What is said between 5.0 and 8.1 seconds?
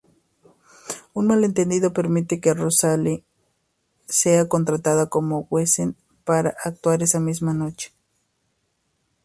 como wesen para actuar esa misma noche.